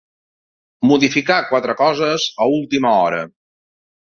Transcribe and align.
Modificar 0.91 1.37
quatre 1.51 1.75
coses 1.83 2.25
a 2.47 2.51
última 2.57 2.97
hora. 3.05 3.21